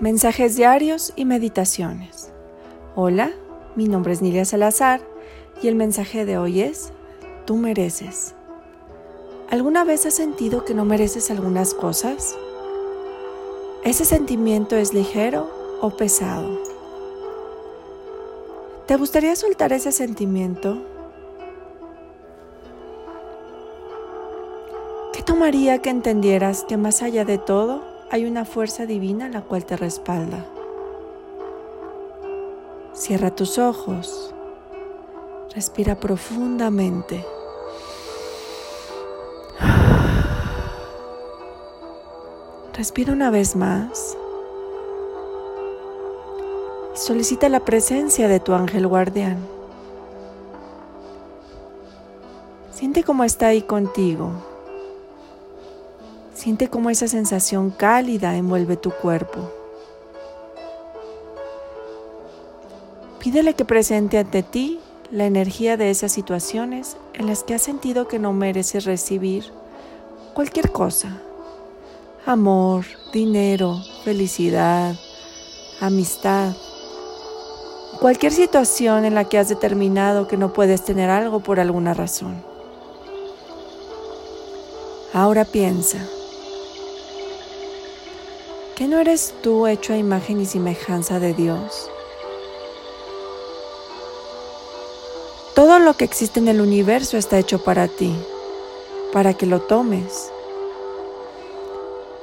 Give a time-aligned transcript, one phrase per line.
[0.00, 2.32] Mensajes diarios y meditaciones.
[2.96, 3.30] Hola,
[3.76, 5.00] mi nombre es Nilia Salazar
[5.62, 6.92] y el mensaje de hoy es,
[7.44, 8.34] tú mereces.
[9.50, 12.36] ¿Alguna vez has sentido que no mereces algunas cosas?
[13.84, 15.48] ¿Ese sentimiento es ligero
[15.80, 16.58] o pesado?
[18.86, 20.82] ¿Te gustaría soltar ese sentimiento?
[25.12, 29.64] ¿Qué tomaría que entendieras que más allá de todo, hay una fuerza divina la cual
[29.64, 30.44] te respalda.
[32.92, 34.34] Cierra tus ojos.
[35.54, 37.24] Respira profundamente.
[42.76, 44.16] Respira una vez más.
[46.94, 49.38] Solicita la presencia de tu ángel guardián.
[52.72, 54.53] Siente cómo está ahí contigo.
[56.34, 59.50] Siente cómo esa sensación cálida envuelve tu cuerpo.
[63.20, 68.08] Pídele que presente ante ti la energía de esas situaciones en las que has sentido
[68.08, 69.44] que no mereces recibir
[70.34, 71.22] cualquier cosa.
[72.26, 74.96] Amor, dinero, felicidad,
[75.80, 76.52] amistad.
[78.00, 82.42] Cualquier situación en la que has determinado que no puedes tener algo por alguna razón.
[85.12, 85.98] Ahora piensa.
[88.76, 91.88] ¿Que no eres tú hecho a imagen y semejanza de Dios?
[95.54, 98.12] Todo lo que existe en el universo está hecho para ti,
[99.12, 100.28] para que lo tomes.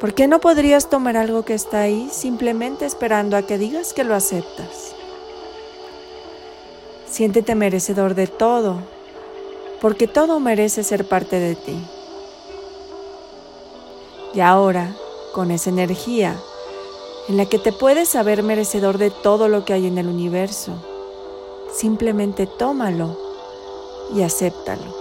[0.00, 4.02] ¿Por qué no podrías tomar algo que está ahí simplemente esperando a que digas que
[4.02, 4.96] lo aceptas?
[7.08, 8.80] Siéntete merecedor de todo,
[9.80, 11.80] porque todo merece ser parte de ti.
[14.34, 14.96] Y ahora,
[15.32, 16.36] con esa energía
[17.28, 20.74] en la que te puedes saber merecedor de todo lo que hay en el universo.
[21.72, 23.16] Simplemente tómalo
[24.14, 25.00] y acéptalo.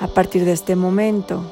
[0.00, 1.42] A partir de este momento,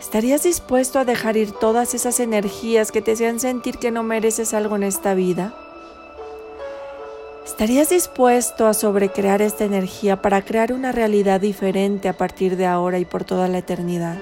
[0.00, 4.52] ¿estarías dispuesto a dejar ir todas esas energías que te hacían sentir que no mereces
[4.52, 5.54] algo en esta vida?
[7.46, 12.98] ¿Estarías dispuesto a sobrecrear esta energía para crear una realidad diferente a partir de ahora
[12.98, 14.18] y por toda la eternidad?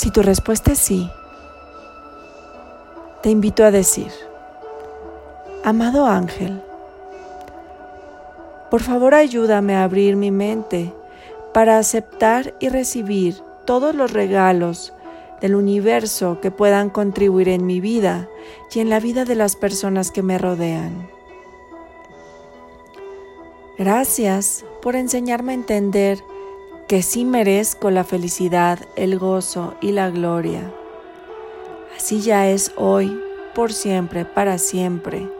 [0.00, 1.10] Si tu respuesta es sí,
[3.22, 4.10] te invito a decir,
[5.62, 6.62] amado ángel,
[8.70, 10.94] por favor ayúdame a abrir mi mente
[11.52, 14.94] para aceptar y recibir todos los regalos
[15.42, 18.26] del universo que puedan contribuir en mi vida
[18.74, 21.10] y en la vida de las personas que me rodean.
[23.76, 26.24] Gracias por enseñarme a entender
[26.90, 30.72] que sí merezco la felicidad, el gozo y la gloria.
[31.96, 33.16] Así ya es hoy,
[33.54, 35.30] por siempre, para siempre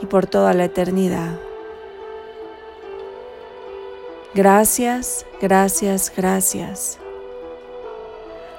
[0.00, 1.36] y por toda la eternidad.
[4.34, 7.00] Gracias, gracias, gracias.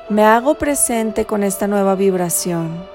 [0.10, 2.86] Me hago presente con esta nueva vibración.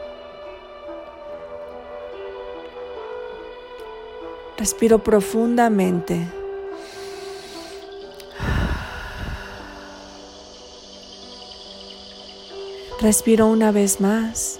[4.58, 6.39] Respiro profundamente.
[13.00, 14.58] Respiro una vez más.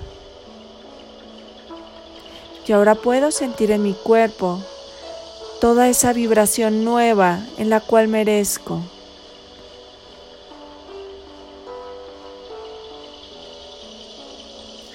[2.66, 4.62] Y ahora puedo sentir en mi cuerpo
[5.60, 8.80] toda esa vibración nueva en la cual merezco.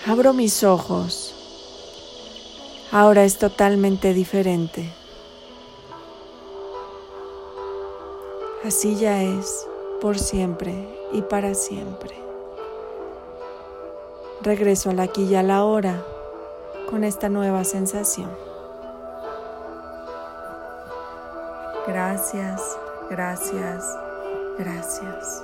[0.08, 1.36] Abro mis ojos.
[2.92, 4.92] Ahora es totalmente diferente.
[8.64, 9.68] Así ya es,
[10.02, 10.74] por siempre
[11.14, 12.25] y para siempre.
[14.46, 16.04] Regreso al aquí y a la hora
[16.88, 18.30] con esta nueva sensación.
[21.88, 22.62] Gracias,
[23.10, 23.84] gracias,
[24.60, 25.44] gracias.